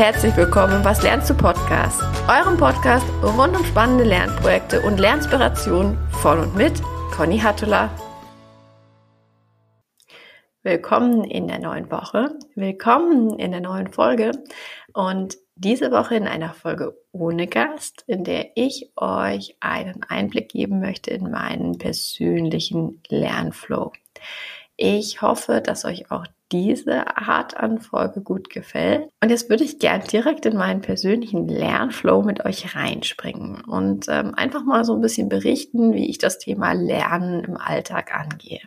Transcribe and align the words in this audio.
herzlich 0.00 0.34
willkommen 0.34 0.76
im 0.76 0.84
Was 0.86 1.02
lernst 1.02 1.28
du 1.28 1.34
Podcast, 1.34 2.00
eurem 2.26 2.56
Podcast 2.56 3.04
rund 3.22 3.54
um 3.54 3.62
spannende 3.66 4.04
Lernprojekte 4.04 4.80
und 4.80 4.98
Lernspirationen 4.98 5.98
von 6.22 6.38
und 6.40 6.56
mit 6.56 6.72
Conny 7.14 7.38
Hattula. 7.38 7.90
Willkommen 10.62 11.24
in 11.24 11.48
der 11.48 11.58
neuen 11.58 11.90
Woche, 11.90 12.30
willkommen 12.54 13.38
in 13.38 13.50
der 13.50 13.60
neuen 13.60 13.92
Folge 13.92 14.32
und 14.94 15.36
diese 15.54 15.90
Woche 15.90 16.14
in 16.14 16.26
einer 16.26 16.54
Folge 16.54 16.96
ohne 17.12 17.46
Gast, 17.46 18.02
in 18.06 18.24
der 18.24 18.52
ich 18.54 18.92
euch 18.96 19.58
einen 19.60 20.02
Einblick 20.08 20.48
geben 20.48 20.80
möchte 20.80 21.10
in 21.10 21.30
meinen 21.30 21.76
persönlichen 21.76 23.02
Lernflow. 23.10 23.92
Ich 24.78 25.20
hoffe, 25.20 25.60
dass 25.60 25.84
euch 25.84 26.10
auch 26.10 26.24
diese 26.52 27.16
Art 27.16 27.56
an 27.56 27.78
Folge 27.78 28.20
gut 28.20 28.50
gefällt. 28.50 29.08
Und 29.22 29.30
jetzt 29.30 29.48
würde 29.48 29.64
ich 29.64 29.78
gern 29.78 30.02
direkt 30.02 30.46
in 30.46 30.56
meinen 30.56 30.80
persönlichen 30.80 31.48
Lernflow 31.48 32.22
mit 32.22 32.44
euch 32.44 32.74
reinspringen 32.74 33.62
und 33.62 34.06
ähm, 34.08 34.34
einfach 34.34 34.64
mal 34.64 34.84
so 34.84 34.94
ein 34.94 35.00
bisschen 35.00 35.28
berichten, 35.28 35.92
wie 35.92 36.08
ich 36.08 36.18
das 36.18 36.38
Thema 36.38 36.72
Lernen 36.72 37.44
im 37.44 37.56
Alltag 37.56 38.14
angehe. 38.14 38.60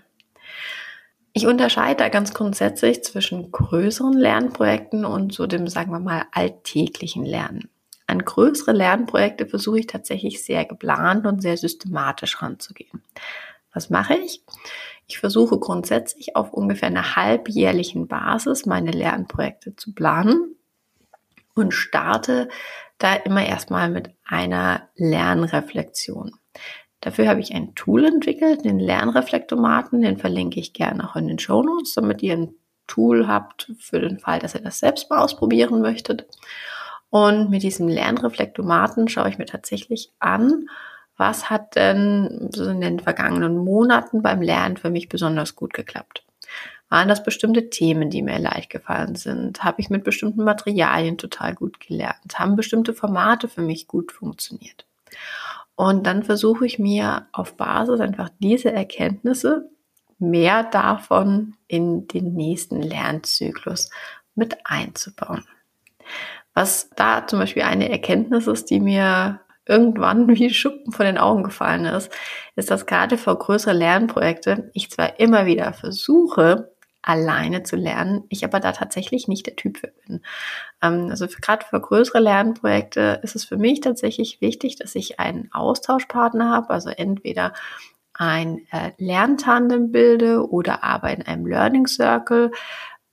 Ich 1.33 1.47
unterscheide 1.47 2.03
da 2.03 2.09
ganz 2.09 2.33
grundsätzlich 2.33 3.03
zwischen 3.03 3.51
größeren 3.51 4.13
Lernprojekten 4.13 5.03
und 5.03 5.33
so 5.33 5.47
dem, 5.47 5.67
sagen 5.67 5.91
wir 5.91 5.99
mal, 5.99 6.25
alltäglichen 6.31 7.25
Lernen. 7.25 7.69
An 8.05 8.19
größere 8.19 8.71
Lernprojekte 8.71 9.47
versuche 9.47 9.79
ich 9.79 9.88
tatsächlich 9.88 10.43
sehr 10.43 10.65
geplant 10.65 11.25
und 11.25 11.41
sehr 11.41 11.57
systematisch 11.57 12.41
ranzugehen. 12.41 13.02
Was 13.73 13.89
mache 13.89 14.13
ich? 14.15 14.43
Ich 15.07 15.19
versuche 15.19 15.59
grundsätzlich 15.59 16.35
auf 16.35 16.53
ungefähr 16.53 16.87
einer 16.87 17.15
halbjährlichen 17.15 18.07
Basis 18.07 18.65
meine 18.65 18.91
Lernprojekte 18.91 19.75
zu 19.75 19.93
planen 19.93 20.55
und 21.55 21.73
starte 21.73 22.49
da 22.97 23.15
immer 23.15 23.45
erstmal 23.45 23.89
mit 23.89 24.11
einer 24.25 24.89
Lernreflexion. 24.95 26.31
Dafür 27.01 27.27
habe 27.27 27.41
ich 27.41 27.53
ein 27.53 27.75
Tool 27.75 28.05
entwickelt, 28.05 28.63
den 28.63 28.79
Lernreflektomaten, 28.79 30.01
den 30.01 30.17
verlinke 30.17 30.59
ich 30.59 30.71
gerne 30.71 31.09
auch 31.09 31.17
in 31.17 31.27
den 31.27 31.37
Show 31.37 31.61
Notes, 31.61 31.93
damit 31.95 32.23
ihr 32.23 32.33
ein 32.33 32.55
Tool 32.87 33.27
habt 33.27 33.73
für 33.77 33.99
den 33.99 34.19
Fall, 34.19 34.39
dass 34.39 34.55
ihr 34.55 34.61
das 34.61 34.79
selbst 34.79 35.09
mal 35.09 35.19
ausprobieren 35.19 35.81
möchtet. 35.81 36.25
Und 37.09 37.49
mit 37.49 37.61
diesem 37.61 37.89
Lernreflektomaten 37.89 39.09
schaue 39.09 39.29
ich 39.29 39.37
mir 39.37 39.45
tatsächlich 39.45 40.11
an, 40.19 40.69
was 41.17 41.50
hat 41.50 41.75
denn 41.75 42.50
so 42.52 42.69
in 42.69 42.81
den 42.81 43.00
vergangenen 43.00 43.58
Monaten 43.58 44.22
beim 44.22 44.42
Lernen 44.42 44.78
für 44.78 44.89
mich 44.89 45.09
besonders 45.09 45.55
gut 45.55 45.73
geklappt? 45.73 46.25
Waren 46.89 47.08
das 47.08 47.23
bestimmte 47.23 47.70
Themen, 47.70 48.09
die 48.09 48.22
mir 48.22 48.38
leicht 48.39 48.70
gefallen 48.70 49.16
sind? 49.16 49.64
Habe 49.64 49.81
ich 49.81 49.89
mit 49.89 50.03
bestimmten 50.03 50.44
Materialien 50.44 51.17
total 51.17 51.55
gut 51.55 51.80
gelernt? 51.80 52.38
Haben 52.38 52.55
bestimmte 52.55 52.94
Formate 52.94 53.47
für 53.47 53.61
mich 53.61 53.88
gut 53.88 54.11
funktioniert? 54.11 54.86
Und 55.75 56.05
dann 56.05 56.23
versuche 56.23 56.66
ich 56.66 56.78
mir 56.78 57.27
auf 57.31 57.58
Basis 57.58 58.00
einfach 58.00 58.30
diese 58.39 58.72
Erkenntnisse 58.72 59.70
mehr 60.20 60.64
davon 60.64 61.55
in 61.67 62.08
den 62.08 62.33
nächsten 62.33 62.81
Lernzyklus 62.81 63.89
mit 64.36 64.58
einzubauen. 64.66 65.45
Was 66.53 66.89
da 66.95 67.25
zum 67.25 67.39
Beispiel 67.39 67.64
eine 67.64 67.89
Erkenntnis 67.89 68.45
ist, 68.45 68.70
die 68.70 68.80
mir 68.80 69.39
irgendwann 69.66 70.28
wie 70.36 70.53
Schuppen 70.53 70.92
von 70.92 71.06
den 71.06 71.17
Augen 71.17 71.44
gefallen 71.44 71.86
ist, 71.86 72.11
ist, 72.56 72.72
dass 72.72 72.86
gerade 72.86 73.17
für 73.17 73.36
größere 73.36 73.73
Lernprojekte 73.73 74.70
ich 74.73 74.92
zwar 74.92 75.20
immer 75.20 75.45
wieder 75.45 75.73
versuche, 75.73 76.73
alleine 77.03 77.64
zu 77.64 77.75
lernen, 77.75 78.23
ich 78.30 78.45
aber 78.45 78.61
da 78.61 78.72
tatsächlich 78.72 79.27
nicht 79.27 79.45
der 79.45 79.58
Typ 79.58 79.77
für 79.77 79.92
bin. 80.08 80.21
Ähm, 80.82 81.08
also 81.10 81.27
gerade 81.27 81.65
für 81.65 81.80
größere 81.80 82.20
Lernprojekte 82.20 83.20
ist 83.23 83.36
es 83.36 83.43
für 83.45 83.58
mich 83.58 83.82
tatsächlich 83.82 84.39
wichtig, 84.42 84.77
dass 84.77 84.95
ich 84.95 85.20
einen 85.20 85.52
Austauschpartner 85.52 86.49
habe, 86.49 86.70
also 86.70 86.89
entweder 86.89 87.54
ein 88.14 88.61
äh, 88.71 88.92
Lerntandem 88.98 89.92
bilde 89.92 90.48
oder 90.49 90.83
aber 90.83 91.11
in 91.11 91.23
einem 91.23 91.45
Learning 91.45 91.87
Circle 91.87 92.52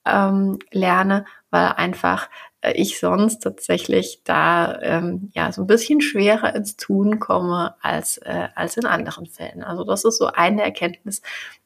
ähm, 0.06 0.58
lerne, 0.70 1.24
weil 1.50 1.72
einfach 1.76 2.28
ich 2.62 2.98
sonst 2.98 3.43
tatsächlich 3.43 4.21
da 4.25 4.78
ähm, 4.82 5.31
ja 5.34 5.50
so 5.53 5.62
ein 5.62 5.66
bisschen 5.66 6.00
schwerer 6.00 6.54
ins 6.54 6.76
Tun 6.76 7.19
komme 7.19 7.75
als, 7.81 8.19
äh, 8.19 8.48
als 8.54 8.76
in 8.76 8.87
anderen 8.87 9.26
Fällen. 9.26 9.62
Also 9.62 9.84
das 9.84 10.04
ist 10.04 10.19
so 10.19 10.26
eine 10.26 10.62
Erkenntnis, 10.62 11.22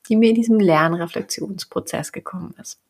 die 0.08 0.16
mir 0.16 0.28
in 0.30 0.36
diesem 0.36 0.60
Lernreflexionsprozess 0.60 2.12
gekommen 2.12 2.54
ist. 2.60 2.80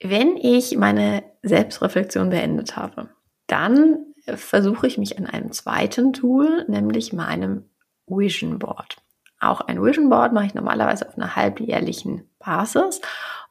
Wenn 0.00 0.36
ich 0.36 0.76
meine 0.76 1.24
Selbstreflexion 1.42 2.30
beendet 2.30 2.76
habe, 2.76 3.08
dann 3.46 4.06
versuche 4.34 4.86
ich 4.86 4.98
mich 4.98 5.18
an 5.18 5.26
einem 5.26 5.52
zweiten 5.52 6.12
Tool, 6.12 6.64
nämlich 6.68 7.12
meinem 7.12 7.64
Vision 8.06 8.58
Board. 8.58 8.96
Auch 9.40 9.60
ein 9.60 9.82
Vision 9.82 10.08
Board 10.08 10.32
mache 10.32 10.46
ich 10.46 10.54
normalerweise 10.54 11.08
auf 11.08 11.16
einer 11.16 11.36
halbjährlichen 11.36 12.28
Basis 12.38 13.00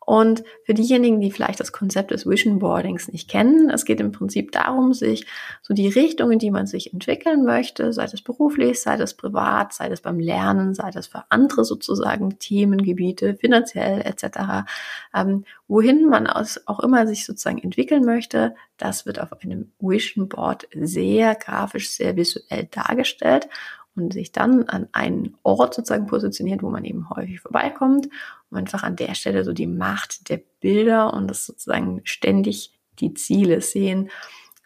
und 0.06 0.44
für 0.64 0.76
diejenigen, 0.76 1.20
die 1.20 1.32
vielleicht 1.32 1.60
das 1.60 1.72
Konzept 1.72 2.12
des 2.12 2.28
Vision 2.28 2.60
Boardings 2.60 3.12
nicht 3.12 3.30
kennen, 3.30 3.70
es 3.70 3.86
geht 3.86 4.00
im 4.00 4.12
Prinzip 4.12 4.52
darum, 4.52 4.94
sich 4.94 5.26
so 5.64 5.74
die 5.74 5.88
Richtung, 5.88 6.32
in 6.32 6.40
die 6.40 6.52
man 6.52 6.68
sich 6.68 6.94
entwickeln 6.94 7.44
möchte, 7.44 7.92
sei 7.92 8.06
das 8.06 8.22
beruflich, 8.22 8.82
sei 8.82 8.98
das 8.98 9.16
privat, 9.16 9.74
sei 9.74 9.90
das 9.90 10.02
beim 10.02 10.20
Lernen, 10.20 10.76
sei 10.76 10.92
das 10.92 11.08
für 11.08 11.24
andere 11.30 11.66
sozusagen 11.66 12.38
Themengebiete, 12.38 13.36
finanziell 13.36 14.02
etc., 14.02 14.68
ähm, 15.14 15.44
wohin 15.68 16.08
man 16.08 16.28
auch 16.28 16.80
immer 16.82 17.08
sich 17.08 17.26
sozusagen 17.26 17.58
entwickeln 17.58 18.06
möchte, 18.06 18.56
das 18.78 19.08
wird 19.08 19.20
auf 19.20 19.34
einem 19.42 19.72
Vision 19.80 20.30
Board 20.30 20.68
sehr 20.80 21.34
grafisch, 21.34 21.90
sehr 21.90 22.16
visuell 22.16 22.68
dargestellt 22.70 23.48
und 23.96 24.14
sich 24.14 24.32
dann 24.32 24.64
an 24.64 24.88
einen 24.92 25.38
Ort 25.44 25.74
sozusagen 25.74 26.08
positioniert, 26.08 26.64
wo 26.64 26.70
man 26.70 26.84
eben 26.86 27.10
häufig 27.10 27.40
vorbeikommt, 27.40 28.08
um 28.50 28.58
einfach 28.58 28.84
an 28.84 28.96
der 28.96 29.16
Stelle 29.16 29.44
so 29.44 29.54
die 29.54 29.68
Macht 29.68 30.30
der 30.30 30.42
Bilder 30.60 31.14
und 31.14 31.28
das 31.30 31.46
sozusagen 31.46 32.02
ständig 32.04 32.74
die 33.00 33.14
Ziele 33.14 33.62
sehen, 33.62 34.10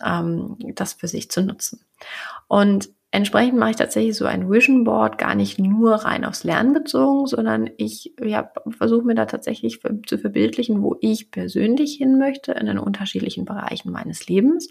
ähm, 0.04 0.58
das 0.76 0.94
für 0.94 1.08
sich 1.08 1.30
zu 1.30 1.42
nutzen. 1.42 1.82
Und 2.48 2.90
entsprechend 3.12 3.58
mache 3.58 3.72
ich 3.72 3.76
tatsächlich 3.76 4.16
so 4.16 4.26
ein 4.26 4.50
Vision 4.50 4.84
Board 4.84 5.18
gar 5.18 5.36
nicht 5.36 5.60
nur 5.60 5.96
rein 5.96 6.26
aufs 6.26 6.44
Lernen 6.44 6.74
bezogen, 6.74 7.28
sondern 7.28 7.70
ich 7.78 8.14
ja, 8.24 8.52
versuche 8.70 9.06
mir 9.06 9.16
da 9.16 9.26
tatsächlich 9.26 9.80
zu 10.06 10.18
verbildlichen, 10.18 10.82
wo 10.82 10.96
ich 11.02 11.32
persönlich 11.32 11.96
hin 11.96 12.18
möchte 12.18 12.54
in 12.54 12.66
den 12.66 12.80
unterschiedlichen 12.80 13.46
Bereichen 13.46 13.92
meines 13.92 14.28
Lebens 14.28 14.70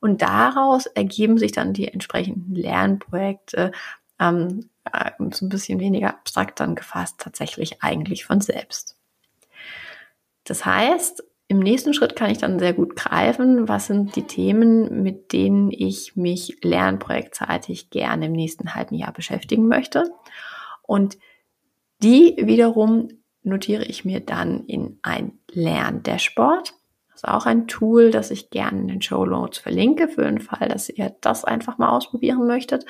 und 0.00 0.22
daraus 0.22 0.86
ergeben 0.86 1.38
sich 1.38 1.52
dann 1.52 1.72
die 1.72 1.88
entsprechenden 1.88 2.54
Lernprojekte, 2.54 3.72
ähm, 4.20 4.70
äh, 4.92 5.10
so 5.32 5.46
ein 5.46 5.48
bisschen 5.48 5.80
weniger 5.80 6.10
abstrakt 6.10 6.60
dann 6.60 6.74
gefasst, 6.74 7.16
tatsächlich 7.18 7.82
eigentlich 7.82 8.24
von 8.24 8.40
selbst. 8.40 8.96
Das 10.44 10.64
heißt, 10.64 11.24
im 11.48 11.60
nächsten 11.60 11.94
Schritt 11.94 12.16
kann 12.16 12.30
ich 12.30 12.38
dann 12.38 12.58
sehr 12.58 12.72
gut 12.72 12.96
greifen, 12.96 13.68
was 13.68 13.86
sind 13.86 14.16
die 14.16 14.26
Themen, 14.26 15.02
mit 15.02 15.32
denen 15.32 15.70
ich 15.70 16.16
mich 16.16 16.58
lernprojektseitig 16.62 17.90
gerne 17.90 18.26
im 18.26 18.32
nächsten 18.32 18.74
halben 18.74 18.96
Jahr 18.96 19.12
beschäftigen 19.12 19.68
möchte. 19.68 20.10
Und 20.82 21.18
die 22.02 22.36
wiederum 22.38 23.08
notiere 23.42 23.84
ich 23.84 24.04
mir 24.04 24.20
dann 24.20 24.66
in 24.66 24.98
ein 25.02 25.38
Lerndashboard. 25.52 26.74
Das 27.16 27.22
ist 27.22 27.28
auch 27.28 27.46
ein 27.46 27.66
Tool, 27.66 28.10
das 28.10 28.30
ich 28.30 28.50
gerne 28.50 28.78
in 28.78 28.88
den 28.88 29.02
Show 29.02 29.24
Notes 29.24 29.58
verlinke, 29.58 30.06
für 30.06 30.24
den 30.24 30.38
Fall, 30.38 30.68
dass 30.68 30.90
ihr 30.90 31.16
das 31.22 31.46
einfach 31.46 31.78
mal 31.78 31.88
ausprobieren 31.88 32.46
möchtet. 32.46 32.84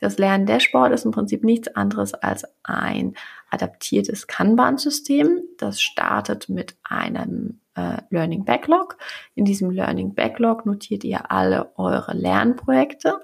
Das 0.00 0.16
Lernen-Dashboard 0.16 0.92
ist 0.92 1.04
im 1.04 1.10
Prinzip 1.10 1.44
nichts 1.44 1.68
anderes 1.68 2.14
als 2.14 2.46
ein 2.62 3.14
adaptiertes 3.50 4.26
Kanban-System. 4.26 5.42
Das 5.58 5.82
startet 5.82 6.48
mit 6.48 6.76
einem 6.82 7.60
äh, 7.74 7.98
Learning 8.08 8.46
Backlog. 8.46 8.96
In 9.34 9.44
diesem 9.44 9.70
Learning 9.70 10.14
Backlog 10.14 10.64
notiert 10.64 11.04
ihr 11.04 11.30
alle 11.30 11.76
eure 11.76 12.14
Lernprojekte, 12.14 13.20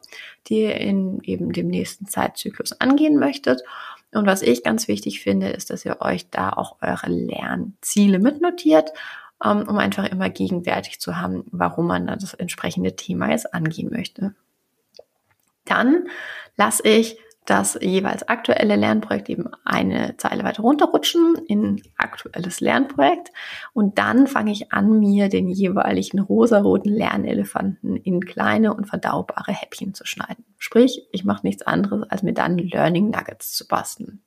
die 0.49 0.65
ihr 0.65 0.77
in 0.77 1.21
eben 1.23 1.53
dem 1.53 1.69
nächsten 1.69 2.05
Zeitzyklus 2.05 2.79
angehen 2.81 3.19
möchtet. 3.19 3.63
Und 4.13 4.27
was 4.27 4.43
ich 4.43 4.63
ganz 4.63 4.89
wichtig 4.89 5.21
finde, 5.21 5.49
ist, 5.49 5.71
dass 5.71 5.87
ihr 5.87 6.03
euch 6.03 6.29
da 6.29 6.51
auch 6.51 6.77
eure 6.83 7.09
Lernziele 7.09 8.19
mitnotiert 8.19 8.93
um 9.45 9.79
einfach 9.79 10.07
immer 10.11 10.31
gegenwärtig 10.31 11.01
zu 11.01 11.19
haben, 11.19 11.45
warum 11.51 11.87
man 11.87 12.07
das 12.07 12.35
entsprechende 12.35 12.97
Thema 12.97 13.31
jetzt 13.31 13.53
angehen 13.55 13.91
möchte. 13.91 14.35
Dann 15.65 16.09
lasse 16.57 16.87
ich 16.89 17.19
das 17.45 17.79
jeweils 17.81 18.27
aktuelle 18.27 18.75
Lernprojekt 18.77 19.29
eben 19.29 19.51
eine 19.65 20.17
Zeile 20.17 20.45
weiter 20.45 20.63
runterrutschen 20.63 21.37
in 21.47 21.83
aktuelles 21.99 22.61
Lernprojekt 22.61 23.33
und 23.75 23.99
dann 23.99 24.27
fange 24.27 24.51
ich 24.51 24.73
an, 24.73 24.99
mir 24.99 25.29
den 25.29 25.49
jeweiligen 25.49 26.21
rosaroten 26.21 26.91
Lernelefanten 26.91 27.97
in 27.97 28.25
kleine 28.25 28.73
und 28.73 28.87
verdaubare 28.87 29.53
Häppchen 29.53 29.93
zu 29.93 30.07
schneiden. 30.07 30.45
Sprich, 30.57 31.07
ich 31.13 31.25
mache 31.25 31.47
nichts 31.47 31.63
anderes, 31.63 32.09
als 32.09 32.23
mir 32.23 32.33
dann 32.33 32.57
Learning 32.57 33.11
Nuggets 33.11 33.53
zu 33.53 33.69
basteln. 33.69 34.23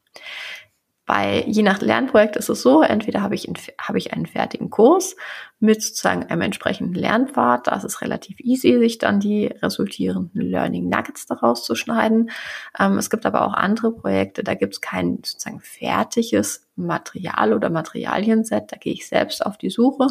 Bei 1.07 1.45
je 1.47 1.63
nach 1.63 1.79
Lernprojekt 1.79 2.35
ist 2.35 2.49
es 2.49 2.61
so, 2.61 2.81
entweder 2.81 3.21
habe 3.21 3.33
ich, 3.33 3.47
einen, 3.47 3.55
habe 3.79 3.97
ich 3.97 4.11
einen 4.11 4.25
fertigen 4.25 4.69
Kurs 4.69 5.15
mit 5.57 5.81
sozusagen 5.81 6.25
einem 6.25 6.41
entsprechenden 6.41 6.93
Lernpfad. 6.93 7.65
Da 7.65 7.77
ist 7.77 7.85
es 7.85 8.01
relativ 8.01 8.41
easy, 8.41 8.77
sich 8.77 8.97
dann 8.97 9.21
die 9.21 9.47
resultierenden 9.47 10.41
Learning 10.41 10.89
Nuggets 10.89 11.25
daraus 11.25 11.63
zu 11.63 11.75
schneiden. 11.75 12.29
Ähm, 12.77 12.97
es 12.97 13.09
gibt 13.09 13.25
aber 13.25 13.47
auch 13.47 13.53
andere 13.53 13.93
Projekte, 13.93 14.43
da 14.43 14.53
gibt 14.53 14.73
es 14.73 14.81
kein 14.81 15.19
sozusagen 15.23 15.61
fertiges 15.61 16.67
Material 16.75 17.53
oder 17.53 17.69
Materialienset. 17.69 18.69
Da 18.69 18.75
gehe 18.75 18.93
ich 18.93 19.07
selbst 19.07 19.45
auf 19.45 19.57
die 19.57 19.69
Suche 19.69 20.07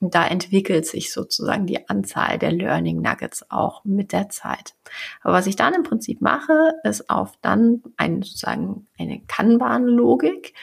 und 0.00 0.14
da 0.14 0.26
entwickelt 0.26 0.86
sich 0.86 1.12
sozusagen 1.12 1.66
die 1.66 1.88
Anzahl 1.88 2.38
der 2.38 2.52
Learning 2.52 3.00
Nuggets 3.00 3.50
auch 3.50 3.84
mit 3.84 4.12
der 4.12 4.28
Zeit. 4.28 4.74
Aber 5.22 5.34
was 5.34 5.46
ich 5.46 5.56
dann 5.56 5.74
im 5.74 5.82
Prinzip 5.82 6.20
mache, 6.20 6.74
ist 6.84 7.10
auf 7.10 7.36
dann 7.42 7.82
ein, 7.96 8.22
sozusagen 8.22 8.86
eine 8.98 9.20
Kanban-Logik 9.26 10.54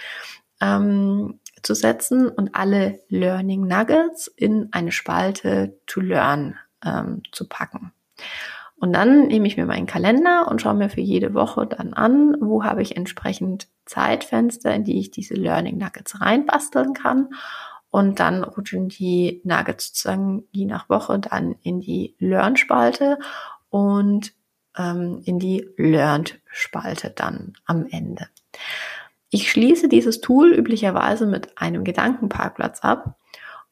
ähm, 0.61 1.39
zu 1.61 1.73
setzen 1.73 2.29
und 2.29 2.55
alle 2.55 2.99
Learning 3.09 3.67
Nuggets 3.67 4.27
in 4.27 4.69
eine 4.71 4.91
Spalte 4.91 5.79
to 5.85 5.99
learn 5.99 6.57
ähm, 6.83 7.23
zu 7.31 7.47
packen. 7.47 7.91
Und 8.77 8.93
dann 8.93 9.27
nehme 9.27 9.47
ich 9.47 9.57
mir 9.57 9.65
meinen 9.65 9.87
Kalender 9.87 10.47
und 10.49 10.61
schaue 10.61 10.75
mir 10.75 10.89
für 10.89 11.01
jede 11.01 11.33
Woche 11.33 11.65
dann 11.65 11.93
an, 11.93 12.35
wo 12.39 12.63
habe 12.63 12.81
ich 12.81 12.97
entsprechend 12.97 13.67
Zeitfenster, 13.85 14.73
in 14.73 14.83
die 14.83 14.99
ich 14.99 15.11
diese 15.11 15.33
Learning 15.33 15.77
Nuggets 15.77 16.21
reinbasteln 16.21 16.93
kann 16.93 17.29
und 17.95 18.19
dann 18.19 18.43
rutschen 18.43 18.89
die 18.89 19.39
Nuggets 19.45 19.87
sozusagen 19.87 20.43
je 20.51 20.65
nach 20.65 20.89
Woche 20.89 21.17
dann 21.17 21.55
in 21.61 21.79
die 21.79 22.13
Learn-Spalte 22.19 23.17
und 23.69 24.33
ähm, 24.77 25.21
in 25.23 25.39
die 25.39 25.69
Learned-Spalte 25.77 27.11
dann 27.11 27.53
am 27.63 27.87
Ende. 27.89 28.27
Ich 29.29 29.49
schließe 29.49 29.87
dieses 29.87 30.19
Tool 30.19 30.51
üblicherweise 30.51 31.25
mit 31.25 31.57
einem 31.57 31.85
Gedankenparkplatz 31.85 32.81
ab 32.81 33.17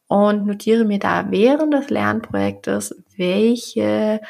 und 0.06 0.46
notiere 0.46 0.86
mir 0.86 0.98
da 0.98 1.30
während 1.30 1.74
des 1.74 1.90
Lernprojektes, 1.90 2.96
welche 3.18 4.22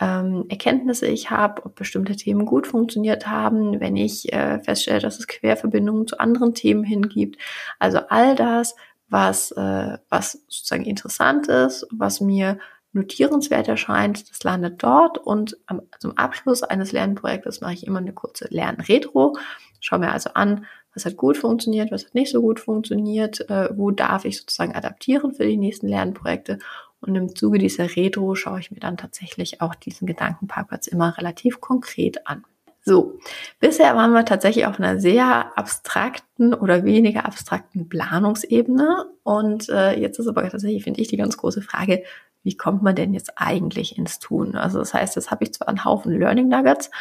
ähm, 0.00 0.46
Erkenntnisse 0.48 1.06
ich 1.06 1.30
habe, 1.30 1.64
ob 1.64 1.76
bestimmte 1.76 2.16
Themen 2.16 2.46
gut 2.46 2.66
funktioniert 2.66 3.28
haben, 3.28 3.78
wenn 3.78 3.94
ich 3.94 4.32
äh, 4.32 4.58
feststelle, 4.58 4.98
dass 4.98 5.20
es 5.20 5.28
Querverbindungen 5.28 6.08
zu 6.08 6.18
anderen 6.18 6.52
Themen 6.52 6.82
hingibt. 6.82 7.40
Also 7.78 8.00
all 8.08 8.34
das, 8.34 8.74
was, 9.08 9.52
äh, 9.52 9.98
was 10.08 10.32
sozusagen 10.48 10.84
interessant 10.84 11.48
ist, 11.48 11.86
was 11.90 12.20
mir 12.20 12.58
notierenswert 12.92 13.68
erscheint, 13.68 14.28
das 14.30 14.42
landet 14.42 14.82
dort 14.82 15.18
und 15.18 15.56
am, 15.66 15.82
zum 16.00 16.16
Abschluss 16.16 16.62
eines 16.62 16.92
Lernprojektes 16.92 17.60
mache 17.60 17.74
ich 17.74 17.86
immer 17.86 17.98
eine 17.98 18.12
kurze 18.12 18.48
Lernretro. 18.50 19.36
Schaue 19.80 20.00
mir 20.00 20.12
also 20.12 20.30
an, 20.34 20.66
was 20.94 21.04
hat 21.04 21.16
gut 21.16 21.36
funktioniert, 21.36 21.92
was 21.92 22.06
hat 22.06 22.14
nicht 22.14 22.32
so 22.32 22.40
gut 22.40 22.58
funktioniert, 22.58 23.48
äh, 23.50 23.68
wo 23.76 23.90
darf 23.90 24.24
ich 24.24 24.38
sozusagen 24.38 24.74
adaptieren 24.74 25.34
für 25.34 25.46
die 25.46 25.58
nächsten 25.58 25.88
Lernprojekte. 25.88 26.58
Und 27.00 27.14
im 27.14 27.36
Zuge 27.36 27.58
dieser 27.58 27.94
Retro 27.94 28.34
schaue 28.34 28.60
ich 28.60 28.70
mir 28.70 28.80
dann 28.80 28.96
tatsächlich 28.96 29.60
auch 29.60 29.74
diesen 29.74 30.06
Gedankenparkplatz 30.06 30.86
immer 30.86 31.16
relativ 31.18 31.60
konkret 31.60 32.26
an. 32.26 32.44
So, 32.88 33.18
bisher 33.58 33.96
waren 33.96 34.12
wir 34.12 34.24
tatsächlich 34.24 34.64
auf 34.64 34.78
einer 34.78 35.00
sehr 35.00 35.50
abstrakten 35.58 36.54
oder 36.54 36.84
weniger 36.84 37.26
abstrakten 37.26 37.88
Planungsebene. 37.88 39.06
Und 39.24 39.68
äh, 39.68 39.98
jetzt 39.98 40.20
ist 40.20 40.28
aber 40.28 40.48
tatsächlich, 40.48 40.84
finde 40.84 41.00
ich, 41.00 41.08
die 41.08 41.16
ganz 41.16 41.36
große 41.36 41.62
Frage, 41.62 42.04
wie 42.44 42.56
kommt 42.56 42.84
man 42.84 42.94
denn 42.94 43.12
jetzt 43.12 43.32
eigentlich 43.34 43.98
ins 43.98 44.20
Tun? 44.20 44.54
Also 44.54 44.78
das 44.78 44.94
heißt, 44.94 45.16
jetzt 45.16 45.32
habe 45.32 45.42
ich 45.42 45.52
zwar 45.52 45.66
einen 45.66 45.84
Haufen 45.84 46.16
Learning 46.16 46.46
Nuggets, 46.46 46.92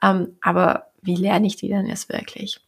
ähm, 0.00 0.36
aber 0.40 0.92
wie 1.02 1.16
lerne 1.16 1.48
ich 1.48 1.56
die 1.56 1.68
denn 1.68 1.86
jetzt 1.86 2.08
wirklich? 2.10 2.60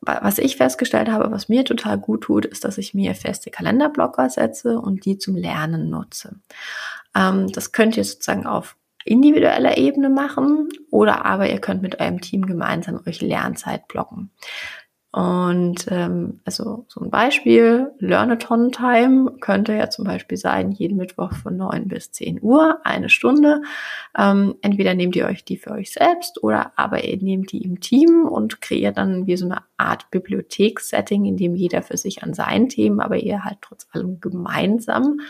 Was 0.00 0.38
ich 0.38 0.56
festgestellt 0.56 1.10
habe, 1.10 1.30
was 1.30 1.50
mir 1.50 1.66
total 1.66 1.98
gut 1.98 2.22
tut, 2.22 2.46
ist, 2.46 2.64
dass 2.64 2.78
ich 2.78 2.94
mir 2.94 3.14
feste 3.16 3.50
Kalenderblocker 3.50 4.30
setze 4.30 4.80
und 4.80 5.04
die 5.04 5.18
zum 5.18 5.36
Lernen 5.36 5.90
nutze. 5.90 6.36
Ähm, 7.14 7.52
das 7.52 7.72
könnt 7.72 7.98
ihr 7.98 8.04
sozusagen 8.04 8.46
auf 8.46 8.76
individueller 9.08 9.76
Ebene 9.76 10.10
machen 10.10 10.68
oder 10.90 11.24
aber 11.24 11.50
ihr 11.50 11.60
könnt 11.60 11.82
mit 11.82 12.00
eurem 12.00 12.20
Team 12.20 12.46
gemeinsam 12.46 13.00
euch 13.06 13.20
Lernzeit 13.20 13.88
blocken. 13.88 14.30
Und 15.10 15.86
ähm, 15.90 16.40
also 16.44 16.84
so 16.86 17.00
ein 17.00 17.10
Beispiel, 17.10 17.92
Learnathon 17.98 18.72
Time 18.72 19.32
könnte 19.40 19.72
ja 19.72 19.88
zum 19.88 20.04
Beispiel 20.04 20.36
sein, 20.36 20.70
jeden 20.70 20.98
Mittwoch 20.98 21.32
von 21.32 21.56
9 21.56 21.88
bis 21.88 22.12
10 22.12 22.42
Uhr, 22.42 22.78
eine 22.84 23.08
Stunde. 23.08 23.62
Ähm, 24.16 24.56
entweder 24.60 24.94
nehmt 24.94 25.16
ihr 25.16 25.24
euch 25.24 25.46
die 25.46 25.56
für 25.56 25.70
euch 25.70 25.92
selbst 25.92 26.42
oder 26.44 26.72
aber 26.76 27.04
ihr 27.04 27.16
nehmt 27.16 27.52
die 27.52 27.64
im 27.64 27.80
Team 27.80 28.26
und 28.26 28.60
kreiert 28.60 28.98
dann 28.98 29.26
wie 29.26 29.38
so 29.38 29.46
eine 29.46 29.62
Art 29.78 30.10
Bibliothekssetting, 30.10 31.24
in 31.24 31.38
dem 31.38 31.56
jeder 31.56 31.80
für 31.80 31.96
sich 31.96 32.22
an 32.22 32.34
seinen 32.34 32.68
Themen, 32.68 33.00
aber 33.00 33.16
ihr 33.16 33.44
halt 33.44 33.58
trotz 33.62 33.88
allem 33.92 34.20
gemeinsam 34.20 35.20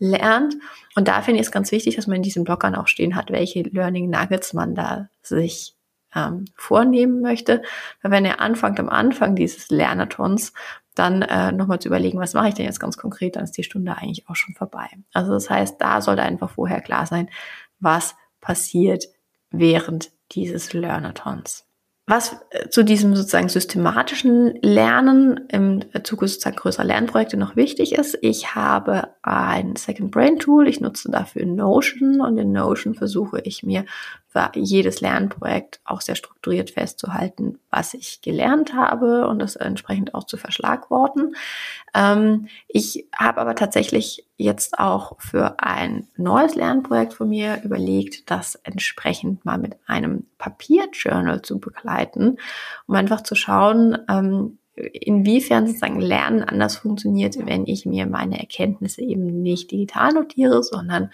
lernt. 0.00 0.56
Und 0.96 1.06
da 1.06 1.22
finde 1.22 1.40
ich 1.40 1.46
es 1.46 1.52
ganz 1.52 1.70
wichtig, 1.70 1.94
dass 1.94 2.08
man 2.08 2.16
in 2.16 2.22
diesen 2.22 2.42
Blockern 2.42 2.74
auch 2.74 2.88
stehen 2.88 3.14
hat, 3.14 3.30
welche 3.30 3.62
Learning 3.62 4.10
Nuggets 4.10 4.52
man 4.52 4.74
da 4.74 5.08
sich 5.22 5.76
ähm, 6.14 6.46
vornehmen 6.56 7.20
möchte. 7.20 7.62
Weil 8.02 8.10
wenn 8.10 8.24
ihr 8.24 8.40
anfangt 8.40 8.80
am 8.80 8.88
Anfang 8.88 9.36
dieses 9.36 9.70
Lernathons, 9.70 10.52
dann 10.94 11.22
äh, 11.22 11.52
nochmal 11.52 11.78
zu 11.78 11.88
überlegen, 11.88 12.18
was 12.18 12.34
mache 12.34 12.48
ich 12.48 12.54
denn 12.54 12.66
jetzt 12.66 12.80
ganz 12.80 12.96
konkret, 12.96 13.36
dann 13.36 13.44
ist 13.44 13.56
die 13.56 13.62
Stunde 13.62 13.96
eigentlich 13.96 14.28
auch 14.28 14.34
schon 14.34 14.54
vorbei. 14.54 14.88
Also 15.12 15.32
das 15.32 15.48
heißt, 15.48 15.80
da 15.80 16.00
sollte 16.00 16.22
einfach 16.22 16.50
vorher 16.50 16.80
klar 16.80 17.06
sein, 17.06 17.30
was 17.78 18.16
passiert 18.40 19.04
während 19.50 20.10
dieses 20.32 20.72
Lernathons. 20.72 21.66
Was 22.10 22.36
äh, 22.50 22.68
zu 22.70 22.82
diesem 22.82 23.14
sozusagen 23.14 23.48
systematischen 23.48 24.58
Lernen 24.62 25.46
im 25.46 25.84
Zuge 26.02 26.26
sozusagen 26.26 26.56
größerer 26.56 26.84
Lernprojekte 26.84 27.36
noch 27.36 27.54
wichtig 27.54 27.92
ist, 27.92 28.18
ich 28.20 28.56
habe 28.56 29.10
ein 29.22 29.76
Second 29.76 30.10
Brain 30.10 30.40
Tool, 30.40 30.66
ich 30.66 30.80
nutze 30.80 31.08
dafür 31.08 31.46
Notion 31.46 32.20
und 32.20 32.36
in 32.36 32.50
Notion 32.50 32.96
versuche 32.96 33.40
ich 33.44 33.62
mir 33.62 33.84
für 34.30 34.50
jedes 34.54 35.00
Lernprojekt 35.00 35.80
auch 35.84 36.00
sehr 36.00 36.14
strukturiert 36.14 36.70
festzuhalten, 36.70 37.58
was 37.70 37.94
ich 37.94 38.22
gelernt 38.22 38.74
habe 38.74 39.26
und 39.26 39.40
das 39.40 39.56
entsprechend 39.56 40.14
auch 40.14 40.24
zu 40.24 40.36
verschlagworten. 40.36 41.34
Ähm, 41.94 42.46
ich 42.68 43.08
habe 43.14 43.40
aber 43.40 43.56
tatsächlich 43.56 44.24
jetzt 44.36 44.78
auch 44.78 45.20
für 45.20 45.56
ein 45.58 46.06
neues 46.16 46.54
Lernprojekt 46.54 47.12
von 47.12 47.28
mir 47.28 47.60
überlegt, 47.64 48.30
das 48.30 48.54
entsprechend 48.54 49.44
mal 49.44 49.58
mit 49.58 49.76
einem 49.86 50.26
Papierjournal 50.38 51.42
zu 51.42 51.58
begleiten, 51.58 52.36
um 52.86 52.94
einfach 52.94 53.22
zu 53.22 53.34
schauen, 53.34 53.98
ähm, 54.08 54.58
inwiefern 54.76 55.66
sozusagen 55.66 56.00
Lernen 56.00 56.44
anders 56.44 56.76
funktioniert, 56.76 57.36
wenn 57.44 57.66
ich 57.66 57.84
mir 57.84 58.06
meine 58.06 58.38
Erkenntnisse 58.38 59.02
eben 59.02 59.42
nicht 59.42 59.72
digital 59.72 60.12
notiere, 60.12 60.62
sondern 60.62 61.10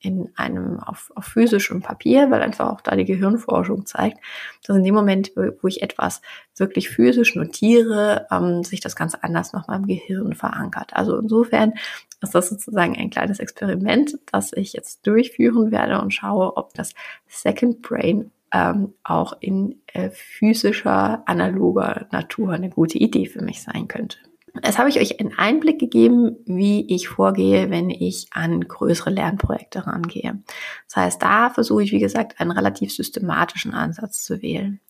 in 0.00 0.30
einem 0.36 0.78
auf, 0.80 1.10
auf 1.14 1.24
physischem 1.24 1.80
Papier, 1.80 2.30
weil 2.30 2.42
einfach 2.42 2.70
auch 2.70 2.80
da 2.80 2.96
die 2.96 3.04
Gehirnforschung 3.04 3.86
zeigt, 3.86 4.18
dass 4.64 4.76
in 4.76 4.84
dem 4.84 4.94
Moment, 4.94 5.32
wo 5.36 5.68
ich 5.68 5.82
etwas 5.82 6.20
wirklich 6.56 6.90
physisch 6.90 7.34
notiere, 7.34 8.26
ähm, 8.30 8.62
sich 8.62 8.80
das 8.80 8.96
ganz 8.96 9.14
anders 9.14 9.52
nochmal 9.52 9.78
im 9.78 9.86
Gehirn 9.86 10.34
verankert. 10.34 10.94
Also 10.94 11.18
insofern 11.18 11.74
ist 12.22 12.34
das 12.34 12.48
sozusagen 12.48 12.96
ein 12.96 13.10
kleines 13.10 13.38
Experiment, 13.38 14.18
das 14.30 14.52
ich 14.52 14.72
jetzt 14.72 15.06
durchführen 15.06 15.70
werde 15.70 16.00
und 16.00 16.12
schaue, 16.12 16.56
ob 16.56 16.74
das 16.74 16.94
Second 17.26 17.82
Brain 17.82 18.30
ähm, 18.52 18.94
auch 19.02 19.34
in 19.40 19.80
äh, 19.86 20.10
physischer, 20.10 21.22
analoger 21.26 22.06
Natur 22.12 22.52
eine 22.52 22.70
gute 22.70 22.98
Idee 22.98 23.26
für 23.26 23.42
mich 23.42 23.62
sein 23.62 23.88
könnte. 23.88 24.18
Jetzt 24.64 24.78
habe 24.78 24.88
ich 24.88 24.98
euch 24.98 25.20
einen 25.20 25.36
Einblick 25.36 25.78
gegeben, 25.78 26.36
wie 26.46 26.86
ich 26.94 27.08
vorgehe, 27.08 27.70
wenn 27.70 27.90
ich 27.90 28.28
an 28.30 28.60
größere 28.60 29.10
Lernprojekte 29.10 29.86
rangehe. 29.86 30.42
Das 30.86 30.96
heißt, 30.96 31.22
da 31.22 31.50
versuche 31.50 31.82
ich, 31.82 31.92
wie 31.92 32.00
gesagt, 32.00 32.40
einen 32.40 32.50
relativ 32.50 32.92
systematischen 32.92 33.74
Ansatz 33.74 34.22
zu 34.24 34.42
wählen. 34.42 34.80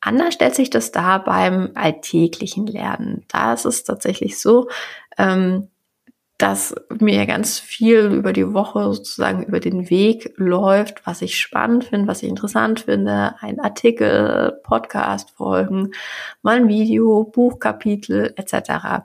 Anders 0.00 0.34
stellt 0.34 0.54
sich 0.54 0.70
das 0.70 0.92
da 0.92 1.18
beim 1.18 1.70
alltäglichen 1.74 2.66
Lernen. 2.66 3.24
Da 3.28 3.52
ist 3.52 3.64
es 3.64 3.84
tatsächlich 3.84 4.38
so, 4.38 4.68
ähm, 5.16 5.68
dass 6.38 6.72
mir 7.00 7.26
ganz 7.26 7.58
viel 7.58 8.12
über 8.12 8.32
die 8.32 8.54
Woche 8.54 8.94
sozusagen 8.94 9.42
über 9.42 9.58
den 9.58 9.90
Weg 9.90 10.32
läuft, 10.36 11.04
was 11.04 11.20
ich 11.20 11.36
spannend 11.36 11.84
finde, 11.84 12.06
was 12.06 12.22
ich 12.22 12.28
interessant 12.28 12.80
finde, 12.80 13.34
ein 13.40 13.58
Artikel, 13.58 14.60
Podcast-Folgen, 14.62 15.90
mal 16.42 16.58
ein 16.58 16.68
Video, 16.68 17.24
Buchkapitel 17.24 18.34
etc. 18.36 19.04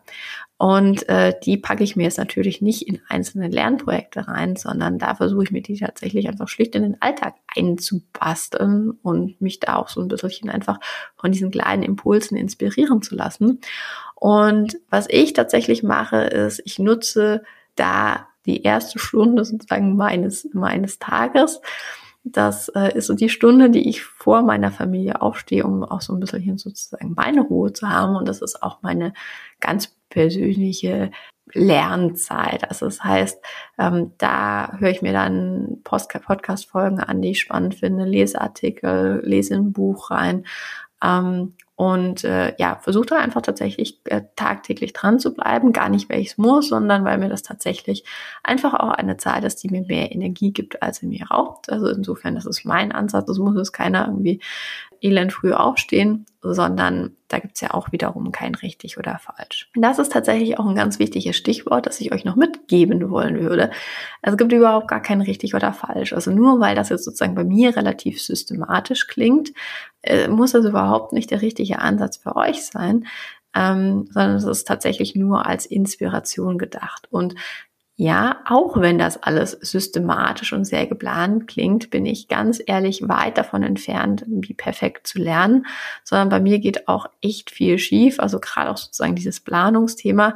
Und 0.58 1.10
äh, 1.10 1.34
die 1.44 1.58
packe 1.58 1.84
ich 1.84 1.96
mir 1.96 2.04
jetzt 2.04 2.20
natürlich 2.20 2.62
nicht 2.62 2.84
in 2.84 3.02
einzelne 3.10 3.48
Lernprojekte 3.48 4.28
rein, 4.28 4.56
sondern 4.56 5.00
da 5.00 5.16
versuche 5.16 5.44
ich 5.44 5.52
mir 5.52 5.64
die 5.64 5.78
tatsächlich 5.78 6.28
einfach 6.28 6.48
schlicht 6.48 6.76
in 6.76 6.84
den 6.84 7.02
Alltag 7.02 7.34
einzubasteln 7.48 8.92
und 9.02 9.42
mich 9.42 9.60
da 9.60 9.76
auch 9.76 9.90
so 9.90 10.00
ein 10.00 10.08
bisschen 10.08 10.50
einfach 10.52 10.80
von 11.18 11.32
diesen 11.32 11.50
kleinen 11.50 11.84
Impulsen 11.84 12.38
inspirieren 12.38 13.02
zu 13.02 13.16
lassen. 13.16 13.60
Und 14.24 14.80
was 14.90 15.08
ich 15.10 15.34
tatsächlich 15.34 15.84
mache, 15.84 16.22
ist, 16.22 16.62
ich 16.64 16.80
nutze 16.80 17.44
da 17.76 18.30
die 18.46 18.64
erste 18.64 18.98
Stunde 18.98 19.44
sozusagen 19.44 19.98
meines, 19.98 20.48
meines 20.54 20.98
Tages 20.98 21.60
Das 22.24 22.70
äh, 22.70 22.98
ist 22.98 23.08
so 23.08 23.16
die 23.16 23.28
Stunde, 23.28 23.70
die 23.70 23.90
ich 23.90 24.02
vor 24.02 24.42
meiner 24.42 24.72
Familie 24.72 25.22
aufstehe, 25.22 25.66
um 25.66 25.84
auch 25.84 26.00
so 26.00 26.14
ein 26.14 26.22
bisschen 26.22 26.58
sozusagen 26.58 27.16
meine 27.18 27.42
Ruhe 27.42 27.74
zu 27.74 27.90
haben. 27.90 28.16
Und 28.16 28.30
das 28.30 28.42
ist 28.42 28.64
auch 28.64 28.82
meine 28.82 29.14
ganz 29.60 29.94
persönliche 30.08 31.12
Lernzeit. 31.52 32.70
Also 32.70 32.86
das 32.86 33.04
heißt, 33.04 33.44
ähm, 33.78 34.14
da 34.20 34.78
höre 34.78 34.92
ich 34.92 35.02
mir 35.02 35.12
dann 35.12 35.82
Podcast-Folgen 35.84 37.02
an, 37.02 37.22
die 37.22 37.32
ich 37.32 37.42
spannend 37.42 37.76
finde, 37.76 38.06
lese 38.06 38.40
Artikel, 38.40 39.22
lese 39.26 39.56
ein 39.56 39.74
Buch 39.74 40.12
rein 40.12 40.46
ähm, 41.04 41.56
und 41.84 42.24
äh, 42.24 42.54
ja, 42.60 42.78
versuche 42.82 43.08
da 43.08 43.18
einfach 43.18 43.42
tatsächlich 43.42 44.00
äh, 44.06 44.22
tagtäglich 44.38 44.94
dran 44.94 45.20
zu 45.20 45.34
bleiben. 45.34 45.74
Gar 45.74 45.90
nicht, 45.90 46.10
weil 46.10 46.22
ich 46.22 46.28
es 46.28 46.38
muss, 46.38 46.70
sondern 46.70 47.04
weil 47.04 47.18
mir 47.18 47.28
das 47.28 47.44
tatsächlich 47.44 48.06
einfach 48.42 48.74
auch 48.74 48.92
eine 48.92 49.18
Zeit 49.18 49.44
ist, 49.44 49.62
die 49.64 49.70
mir 49.70 49.82
mehr 49.82 50.14
Energie 50.14 50.54
gibt, 50.54 50.82
als 50.82 51.00
sie 51.00 51.08
mir 51.08 51.28
raubt. 51.30 51.70
Also 51.70 51.90
insofern, 51.90 52.36
das 52.36 52.46
ist 52.46 52.64
mein 52.64 52.94
Ansatz. 52.94 53.26
Das 53.26 53.38
muss 53.38 53.58
es 53.58 53.74
keiner 53.74 54.08
irgendwie 54.08 54.40
elend 55.02 55.34
früh 55.34 55.52
aufstehen, 55.52 56.26
sondern 56.42 57.18
da 57.28 57.40
gibt's 57.40 57.60
ja 57.60 57.74
auch 57.74 57.92
wiederum 57.92 58.32
kein 58.32 58.56
richtig 58.56 58.98
oder 58.98 59.20
falsch. 59.20 59.70
Und 59.76 59.82
das 59.82 60.00
ist 60.00 60.14
tatsächlich 60.14 60.58
auch 60.58 60.66
ein 60.66 60.76
ganz 60.76 61.00
wichtiges 61.00 61.36
Stichwort, 61.36 61.86
das 61.86 62.00
ich 62.00 62.14
euch 62.14 62.24
noch 62.24 62.38
mitgeben 62.38 63.10
wollen 63.10 63.42
würde. 63.42 63.72
Also 64.22 64.36
es 64.36 64.38
gibt 64.38 64.54
überhaupt 64.54 64.88
gar 64.88 65.02
kein 65.02 65.20
richtig 65.20 65.54
oder 65.54 65.74
falsch. 65.74 66.14
Also 66.14 66.32
nur 66.32 66.62
weil 66.62 66.76
das 66.76 66.88
jetzt 66.88 67.04
sozusagen 67.04 67.36
bei 67.36 67.44
mir 67.44 67.76
relativ 67.76 68.22
systematisch 68.22 69.08
klingt, 69.08 69.52
äh, 70.04 70.28
muss 70.28 70.52
das 70.52 70.66
überhaupt 70.66 71.14
nicht 71.14 71.32
der 71.32 71.42
richtige 71.42 71.80
Ansatz 71.80 72.18
für 72.18 72.36
euch 72.36 72.66
sein, 72.66 73.08
ähm, 73.56 74.08
sondern 74.12 74.36
es 74.36 74.46
ist 74.46 74.68
tatsächlich 74.68 75.16
nur 75.16 75.46
als 75.46 75.66
Inspiration 75.66 76.58
gedacht. 76.58 77.08
Und 77.10 77.36
ja, 77.96 78.42
auch 78.46 78.82
wenn 78.82 78.98
das 78.98 79.22
alles 79.22 79.52
systematisch 79.52 80.52
und 80.52 80.66
sehr 80.66 80.88
geplant 80.88 81.48
klingt, 81.48 81.92
bin 81.92 82.08
ich 82.08 82.28
ganz 82.28 82.62
ehrlich 82.66 83.08
weit 83.08 83.38
davon 83.38 83.62
entfernt, 83.62 84.26
wie 84.28 84.56
perfekt 84.56 85.06
zu 85.06 85.20
lernen, 85.20 85.68
sondern 86.04 86.30
bei 86.30 86.40
mir 86.40 86.58
geht 86.58 86.88
auch 86.88 87.06
echt 87.22 87.52
viel 87.52 87.78
schief. 87.78 88.20
Also 88.20 88.40
gerade 88.40 88.72
auch 88.72 88.78
sozusagen 88.78 89.16
dieses 89.16 89.42
Planungsthema. 89.42 90.34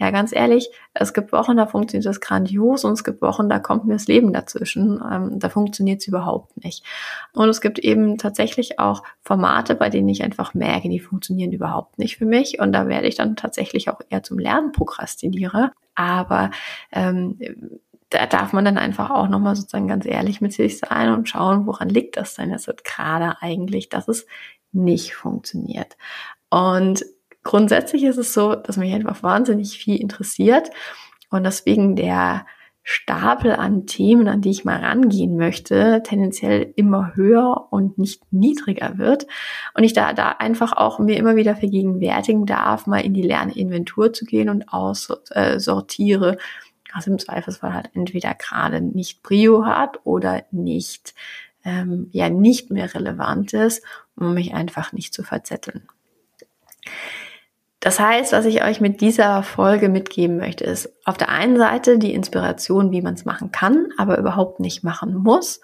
Ja, 0.00 0.10
ganz 0.10 0.34
ehrlich, 0.34 0.70
es 0.94 1.12
gibt 1.12 1.30
Wochen, 1.30 1.58
da 1.58 1.66
funktioniert 1.66 2.06
das 2.06 2.22
grandios 2.22 2.84
und 2.84 2.94
es 2.94 3.04
gibt 3.04 3.20
Wochen, 3.20 3.50
da 3.50 3.58
kommt 3.58 3.84
mir 3.84 3.92
das 3.92 4.06
Leben 4.06 4.32
dazwischen. 4.32 4.98
Ähm, 5.12 5.38
da 5.38 5.50
funktioniert 5.50 6.00
es 6.00 6.08
überhaupt 6.08 6.64
nicht. 6.64 6.86
Und 7.34 7.50
es 7.50 7.60
gibt 7.60 7.78
eben 7.78 8.16
tatsächlich 8.16 8.78
auch 8.78 9.02
Formate, 9.20 9.74
bei 9.74 9.90
denen 9.90 10.08
ich 10.08 10.22
einfach 10.24 10.54
merke, 10.54 10.88
die 10.88 11.00
funktionieren 11.00 11.52
überhaupt 11.52 11.98
nicht 11.98 12.16
für 12.16 12.24
mich. 12.24 12.58
Und 12.60 12.72
da 12.72 12.88
werde 12.88 13.08
ich 13.08 13.16
dann 13.16 13.36
tatsächlich 13.36 13.90
auch 13.90 14.00
eher 14.08 14.22
zum 14.22 14.38
Lernprokrastinierer. 14.38 15.72
Aber 15.94 16.50
ähm, 16.92 17.38
da 18.08 18.24
darf 18.24 18.54
man 18.54 18.64
dann 18.64 18.78
einfach 18.78 19.10
auch 19.10 19.28
nochmal 19.28 19.54
sozusagen 19.54 19.86
ganz 19.86 20.06
ehrlich 20.06 20.40
mit 20.40 20.54
sich 20.54 20.78
sein 20.78 21.12
und 21.12 21.28
schauen, 21.28 21.66
woran 21.66 21.90
liegt 21.90 22.16
das 22.16 22.34
denn 22.34 22.50
jetzt 22.50 22.84
gerade 22.84 23.36
eigentlich, 23.42 23.90
dass 23.90 24.08
es 24.08 24.26
nicht 24.72 25.14
funktioniert. 25.14 25.98
Und 26.48 27.04
grundsätzlich 27.42 28.04
ist 28.04 28.18
es 28.18 28.34
so, 28.34 28.54
dass 28.54 28.76
mich 28.76 28.92
einfach 28.94 29.22
wahnsinnig 29.22 29.78
viel 29.78 30.00
interessiert 30.00 30.70
und 31.30 31.44
deswegen 31.44 31.96
der 31.96 32.46
Stapel 32.82 33.52
an 33.52 33.86
Themen, 33.86 34.26
an 34.26 34.40
die 34.40 34.50
ich 34.50 34.64
mal 34.64 34.80
rangehen 34.80 35.36
möchte, 35.36 36.02
tendenziell 36.02 36.72
immer 36.76 37.14
höher 37.14 37.68
und 37.70 37.98
nicht 37.98 38.32
niedriger 38.32 38.96
wird. 38.98 39.26
Und 39.74 39.84
ich 39.84 39.92
da, 39.92 40.12
da 40.12 40.30
einfach 40.30 40.72
auch 40.72 40.98
mir 40.98 41.16
immer 41.16 41.36
wieder 41.36 41.54
vergegenwärtigen 41.54 42.46
darf, 42.46 42.86
mal 42.86 43.00
in 43.00 43.14
die 43.14 43.22
Lerninventur 43.22 44.12
zu 44.12 44.24
gehen 44.24 44.48
und 44.48 44.72
aussortiere, 44.72 46.32
äh, 46.32 46.38
was 46.94 47.06
im 47.06 47.18
Zweifelsfall 47.18 47.74
halt 47.74 47.90
entweder 47.94 48.34
gerade 48.34 48.80
nicht 48.80 49.22
Brio 49.22 49.66
hat 49.66 50.00
oder 50.04 50.44
nicht, 50.50 51.14
ähm, 51.64 52.08
ja, 52.10 52.30
nicht 52.30 52.70
mehr 52.70 52.92
relevant 52.92 53.52
ist, 53.52 53.84
um 54.16 54.34
mich 54.34 54.54
einfach 54.54 54.92
nicht 54.92 55.14
zu 55.14 55.22
verzetteln. 55.22 55.86
Das 57.80 57.98
heißt, 57.98 58.32
was 58.32 58.44
ich 58.44 58.62
euch 58.62 58.82
mit 58.82 59.00
dieser 59.00 59.42
Folge 59.42 59.88
mitgeben 59.88 60.36
möchte, 60.36 60.64
ist 60.64 60.92
auf 61.06 61.16
der 61.16 61.30
einen 61.30 61.56
Seite 61.56 61.98
die 61.98 62.12
Inspiration, 62.12 62.92
wie 62.92 63.00
man 63.00 63.14
es 63.14 63.24
machen 63.24 63.52
kann, 63.52 63.88
aber 63.96 64.18
überhaupt 64.18 64.60
nicht 64.60 64.84
machen 64.84 65.14
muss. 65.14 65.60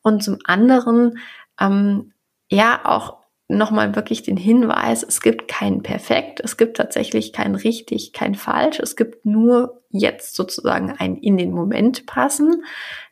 Und 0.00 0.24
zum 0.24 0.38
anderen, 0.44 1.18
ähm, 1.60 2.12
ja, 2.50 2.80
auch 2.84 3.18
nochmal 3.48 3.94
wirklich 3.94 4.22
den 4.22 4.38
Hinweis, 4.38 5.02
es 5.02 5.20
gibt 5.20 5.48
kein 5.48 5.82
Perfekt, 5.82 6.40
es 6.40 6.56
gibt 6.56 6.78
tatsächlich 6.78 7.34
kein 7.34 7.54
richtig, 7.54 8.14
kein 8.14 8.34
falsch, 8.34 8.78
es 8.80 8.96
gibt 8.96 9.26
nur 9.26 9.82
jetzt 9.90 10.36
sozusagen 10.36 10.94
ein 10.98 11.16
in 11.16 11.36
den 11.36 11.52
Moment 11.52 12.06
passen. 12.06 12.62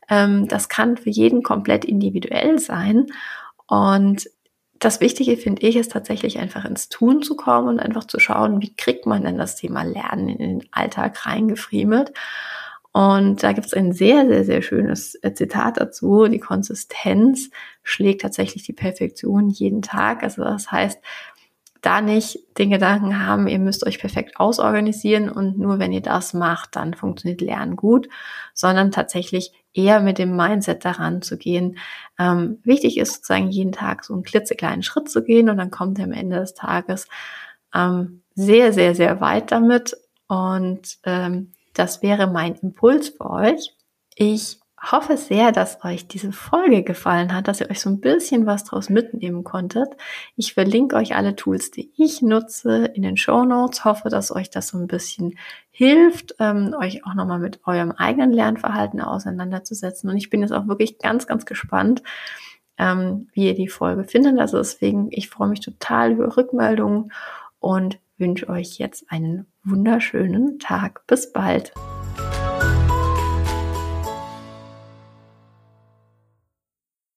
Ähm, 0.08 0.48
das 0.48 0.70
kann 0.70 0.96
für 0.96 1.10
jeden 1.10 1.42
komplett 1.42 1.84
individuell 1.84 2.58
sein. 2.58 3.06
Und 3.66 4.28
das 4.78 5.00
Wichtige 5.00 5.36
finde 5.36 5.62
ich 5.66 5.76
ist 5.76 5.92
tatsächlich 5.92 6.38
einfach 6.38 6.64
ins 6.64 6.88
Tun 6.88 7.22
zu 7.22 7.36
kommen 7.36 7.68
und 7.68 7.80
einfach 7.80 8.04
zu 8.04 8.18
schauen, 8.18 8.60
wie 8.60 8.74
kriegt 8.74 9.06
man 9.06 9.24
denn 9.24 9.38
das 9.38 9.56
Thema 9.56 9.82
Lernen 9.82 10.28
in 10.28 10.38
den 10.38 10.68
Alltag 10.72 11.26
reingefriemelt. 11.26 12.12
Und 12.92 13.42
da 13.42 13.52
gibt 13.52 13.66
es 13.66 13.74
ein 13.74 13.92
sehr, 13.92 14.26
sehr, 14.26 14.44
sehr 14.44 14.62
schönes 14.62 15.16
äh, 15.22 15.34
Zitat 15.34 15.78
dazu. 15.78 16.26
Die 16.28 16.38
Konsistenz 16.38 17.50
schlägt 17.82 18.22
tatsächlich 18.22 18.62
die 18.62 18.72
Perfektion 18.72 19.50
jeden 19.50 19.82
Tag. 19.82 20.22
Also 20.22 20.42
das 20.42 20.72
heißt, 20.72 20.98
da 21.82 22.00
nicht 22.00 22.40
den 22.58 22.70
Gedanken 22.70 23.24
haben, 23.24 23.48
ihr 23.48 23.58
müsst 23.58 23.86
euch 23.86 23.98
perfekt 23.98 24.40
ausorganisieren 24.40 25.28
und 25.28 25.58
nur 25.58 25.78
wenn 25.78 25.92
ihr 25.92 26.00
das 26.00 26.34
macht, 26.34 26.74
dann 26.74 26.94
funktioniert 26.94 27.40
Lernen 27.40 27.76
gut, 27.76 28.08
sondern 28.54 28.90
tatsächlich 28.90 29.52
eher 29.76 30.00
mit 30.00 30.18
dem 30.18 30.34
Mindset 30.34 30.84
daran 30.84 31.22
zu 31.22 31.36
gehen. 31.36 31.78
Ähm, 32.18 32.58
wichtig 32.64 32.98
ist 32.98 33.14
sozusagen 33.14 33.50
jeden 33.50 33.72
Tag 33.72 34.04
so 34.04 34.14
einen 34.14 34.22
klitzekleinen 34.22 34.82
Schritt 34.82 35.08
zu 35.10 35.22
gehen 35.22 35.50
und 35.50 35.58
dann 35.58 35.70
kommt 35.70 35.98
ihr 35.98 36.04
am 36.04 36.12
Ende 36.12 36.40
des 36.40 36.54
Tages 36.54 37.08
ähm, 37.74 38.22
sehr, 38.34 38.72
sehr, 38.72 38.94
sehr 38.94 39.20
weit 39.20 39.52
damit. 39.52 39.96
Und 40.28 40.98
ähm, 41.04 41.52
das 41.74 42.02
wäre 42.02 42.26
mein 42.26 42.54
Impuls 42.54 43.10
für 43.10 43.30
euch. 43.30 43.74
Ich 44.14 44.58
hoffe 44.80 45.16
sehr, 45.16 45.52
dass 45.52 45.82
euch 45.84 46.06
diese 46.06 46.32
Folge 46.32 46.82
gefallen 46.82 47.34
hat, 47.34 47.48
dass 47.48 47.60
ihr 47.60 47.70
euch 47.70 47.80
so 47.80 47.88
ein 47.88 48.00
bisschen 48.00 48.46
was 48.46 48.64
draus 48.64 48.90
mitnehmen 48.90 49.42
konntet. 49.42 49.88
Ich 50.36 50.54
verlinke 50.54 50.96
euch 50.96 51.16
alle 51.16 51.34
Tools, 51.34 51.70
die 51.70 51.92
ich 51.96 52.22
nutze, 52.22 52.84
in 52.84 53.02
den 53.02 53.16
Show 53.16 53.44
Notes. 53.44 53.84
Hoffe, 53.84 54.10
dass 54.10 54.34
euch 54.34 54.50
das 54.50 54.68
so 54.68 54.78
ein 54.78 54.86
bisschen 54.86 55.38
hilft, 55.70 56.34
ähm, 56.38 56.74
euch 56.78 57.06
auch 57.06 57.14
nochmal 57.14 57.38
mit 57.38 57.60
eurem 57.66 57.92
eigenen 57.92 58.32
Lernverhalten 58.32 59.00
auseinanderzusetzen. 59.00 60.10
Und 60.10 60.16
ich 60.18 60.30
bin 60.30 60.42
jetzt 60.42 60.52
auch 60.52 60.68
wirklich 60.68 60.98
ganz, 60.98 61.26
ganz 61.26 61.46
gespannt, 61.46 62.02
ähm, 62.78 63.28
wie 63.32 63.46
ihr 63.46 63.54
die 63.54 63.68
Folge 63.68 64.04
findet. 64.04 64.38
Also 64.38 64.58
deswegen, 64.58 65.08
ich 65.10 65.30
freue 65.30 65.48
mich 65.48 65.60
total 65.60 66.12
über 66.12 66.36
Rückmeldungen 66.36 67.12
und 67.60 67.98
wünsche 68.18 68.48
euch 68.48 68.78
jetzt 68.78 69.10
einen 69.10 69.46
wunderschönen 69.64 70.58
Tag. 70.58 71.06
Bis 71.06 71.32
bald. 71.32 71.72